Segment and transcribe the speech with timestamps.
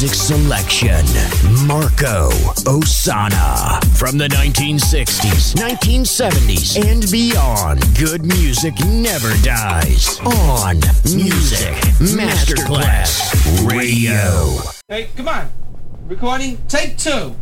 [0.00, 1.04] Music selection,
[1.66, 2.30] Marco
[2.64, 3.84] Ossanna.
[3.98, 10.18] From the 1960s, 1970s, and beyond, good music never dies.
[10.20, 10.76] On
[11.14, 11.76] Music
[12.16, 14.62] Masterclass Radio.
[14.88, 15.50] Hey, come on.
[16.06, 17.36] Recording, take two.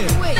[0.00, 0.39] Wait.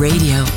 [0.00, 0.49] Radio,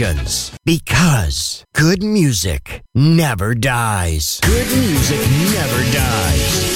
[0.00, 0.52] emotions.
[0.64, 4.40] Because good music never dies.
[4.42, 6.72] Good music never dies.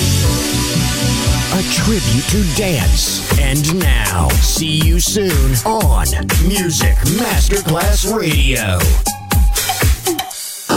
[1.53, 3.39] A tribute to dance.
[3.41, 6.07] And now, see you soon on
[6.47, 9.16] Music Masterclass Radio.